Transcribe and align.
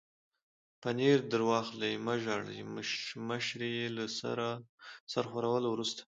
پنیر 0.81 1.17
در 1.31 1.41
واخلئ، 1.49 1.93
مه 2.05 2.15
ژاړئ، 2.23 2.59
مشرې 3.29 3.69
یې 3.77 3.87
له 3.95 4.05
سر 5.15 5.25
ښورولو 5.31 5.67
وروسته. 5.71 5.99